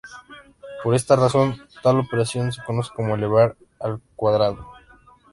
Por 0.83 0.95
esta 0.95 1.15
razón, 1.15 1.61
tal 1.83 1.99
operación 1.99 2.51
se 2.51 2.63
conoce 2.63 2.91
como 2.95 3.13
"elevar 3.13 3.55
al 3.79 4.01
cuadrado". 4.15 4.65